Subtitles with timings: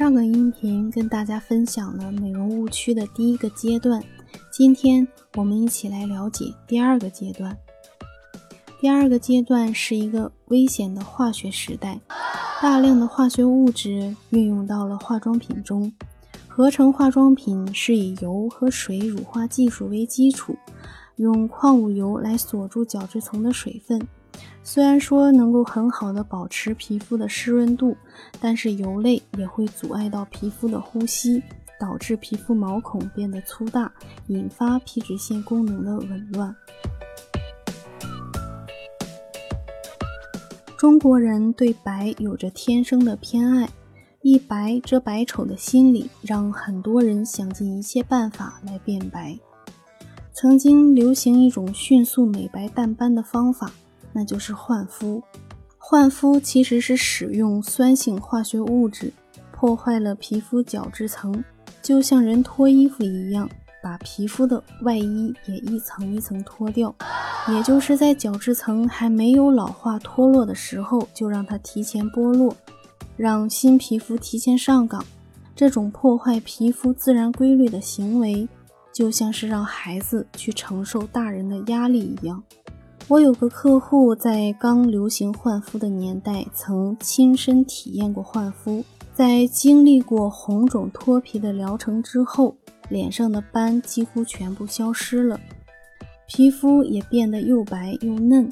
[0.00, 4.02] 上个音频跟大家分享了美容误区的第一个阶段，
[4.50, 7.54] 今天我们一起来了解第二个阶段。
[8.80, 12.00] 第二个阶段是一个危险的化学时代，
[12.62, 15.92] 大量的化学物质运用到了化妆品中。
[16.48, 20.56] 合成化妆品是以油和水乳化技术为基础，
[21.16, 24.00] 用矿物油来锁住角质层的水分。
[24.62, 27.96] 虽然说能够很好的保持皮肤的湿润度，
[28.40, 31.42] 但是油类也会阻碍到皮肤的呼吸，
[31.80, 33.92] 导致皮肤毛孔变得粗大，
[34.28, 36.54] 引发皮脂腺功能的紊乱。
[40.78, 43.68] 中国人对白有着天生的偏爱，
[44.22, 49.38] 一白遮百丑的心理让很多人想尽一切办法来变白。
[50.32, 53.72] 曾经流行一种迅速美白淡斑的方法。
[54.12, 55.22] 那就是换肤。
[55.76, 59.12] 换肤其实是使用酸性化学物质，
[59.52, 61.44] 破坏了皮肤角质层，
[61.82, 63.48] 就像人脱衣服一样，
[63.82, 66.94] 把皮肤的外衣也一层一层脱掉。
[67.48, 72.54] 也就是在角质层还没有老化脱落的时候，就让它提前剥落，
[73.16, 75.04] 让新皮肤提前上岗。
[75.56, 78.48] 这种破坏皮肤自然规律的行为，
[78.92, 82.42] 就像是让孩子去承受大人的压力一样。
[83.10, 88.84] 我有个客户在刚流行换肤的年代，曾亲身体验过换肤。
[89.12, 92.54] 在经历过红肿脱皮的疗程之后，
[92.88, 95.40] 脸上的斑几乎全部消失了，
[96.28, 98.48] 皮肤也变得又白又嫩。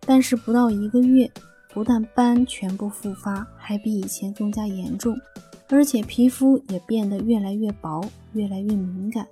[0.00, 1.30] 但是不到一个月，
[1.72, 5.16] 不但斑全部复发，还比以前更加严重，
[5.70, 9.26] 而且皮肤也变得越来越薄，越来越敏感。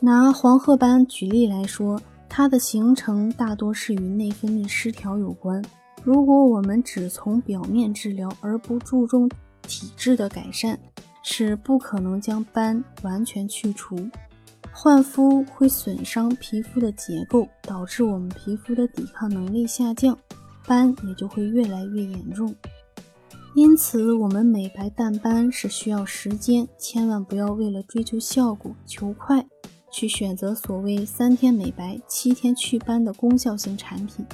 [0.00, 2.00] 拿黄褐斑举例来说。
[2.40, 5.62] 它的形成大多是与内分泌失调有关。
[6.02, 9.28] 如果我们只从表面治疗而不注重
[9.60, 10.80] 体质的改善，
[11.22, 14.08] 是不可能将斑完全去除。
[14.72, 20.16] 焕肤会损伤皮肤的结构，导致我们皮肤的抵抗能力下降，
[20.66, 22.54] 斑也就会越来越严重。
[23.54, 29.46] 因此，我们美白淡斑是需要时间，千万不要为了追求效果求快。
[29.90, 34.24] 去选择所谓三天美白、七天祛斑的功效型产品。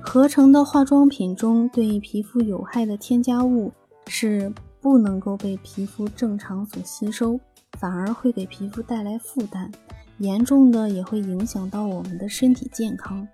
[0.00, 3.72] 合成的化妆品中对皮肤有害的添加物
[4.06, 7.38] 是不能够被皮肤正常所吸收，
[7.78, 9.70] 反而会给皮肤带来负担，
[10.18, 13.26] 严重的也会影响到我们的身体健康。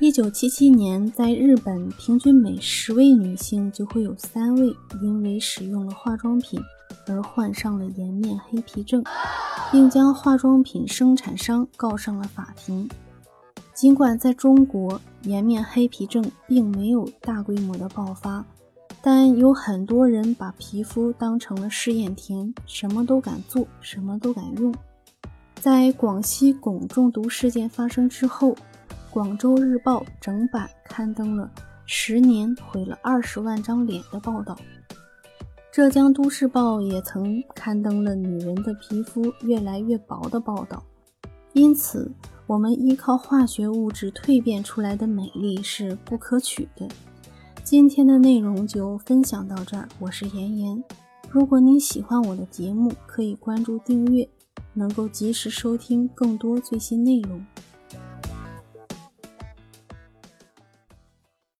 [0.00, 6.60] 一九七七年，在日本，平均每十位女性就会有三位因为使用了化妆品。
[7.08, 9.02] 而患上了颜面黑皮症，
[9.72, 12.88] 并将化妆品生产商告上了法庭。
[13.74, 18.44] 尽管在中国颜面黑皮症并没有大规模的爆发，
[19.00, 24.74] 但有很多人把皮肤当成了试验田，什么都敢做，什么都敢用。
[25.54, 28.56] 在广西汞中毒事件发生之后，
[29.10, 31.50] 广州日报整版刊登了
[31.86, 34.56] “十年毁了二十万张脸”的报道。
[35.78, 40.82] 浙江都市报也曾刊登了女人的皮肤越来越薄的报道，
[41.52, 42.10] 因此，
[42.48, 46.88] 我们依靠化学物质蜕变出来的美丽是不可取的。
[47.62, 50.82] 今天的内容就分享到这儿，我是妍妍。
[51.30, 54.28] 如果您喜欢我的节目，可以关注订阅，
[54.74, 57.46] 能够及时收听更多最新内容。